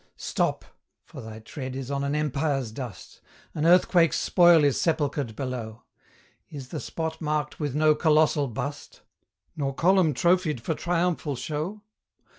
[0.15, 0.65] Stop!
[1.05, 3.21] for thy tread is on an empire's dust!
[3.53, 5.83] An earthquake's spoil is sepulchred below!
[6.49, 9.03] Is the spot marked with no colossal bust?
[9.55, 11.83] Nor column trophied for triumphal show?